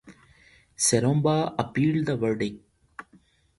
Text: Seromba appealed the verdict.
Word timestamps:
Seromba 0.75 1.53
appealed 1.59 2.07
the 2.07 2.17
verdict. 2.17 2.65